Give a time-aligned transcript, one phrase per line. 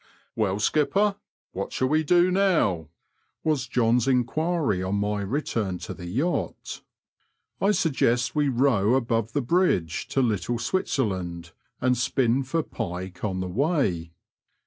[0.21, 1.17] '* Well, skipper,
[1.51, 2.89] what shall we do now?
[3.13, 6.81] '* was John's enquiry on my return to the yacht.
[7.21, 12.63] '* I suggest we row above the bridge to Litde Switzer land, and spin for
[12.63, 14.11] pike on the way."